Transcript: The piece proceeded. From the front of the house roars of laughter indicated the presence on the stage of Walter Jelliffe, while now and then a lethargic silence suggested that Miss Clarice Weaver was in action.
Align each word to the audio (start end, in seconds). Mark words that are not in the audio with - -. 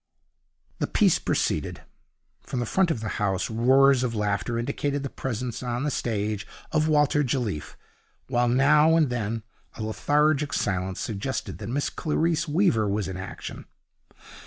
The 0.79 0.87
piece 0.87 1.19
proceeded. 1.19 1.83
From 2.41 2.59
the 2.59 2.65
front 2.65 2.89
of 2.89 3.01
the 3.01 3.07
house 3.21 3.51
roars 3.51 4.01
of 4.01 4.15
laughter 4.15 4.57
indicated 4.57 5.03
the 5.03 5.11
presence 5.11 5.61
on 5.61 5.83
the 5.83 5.91
stage 5.91 6.47
of 6.71 6.87
Walter 6.87 7.23
Jelliffe, 7.23 7.77
while 8.27 8.47
now 8.47 8.95
and 8.95 9.11
then 9.11 9.43
a 9.75 9.83
lethargic 9.83 10.53
silence 10.53 10.99
suggested 11.01 11.59
that 11.59 11.67
Miss 11.69 11.91
Clarice 11.91 12.47
Weaver 12.47 12.89
was 12.89 13.07
in 13.07 13.15
action. 13.15 13.65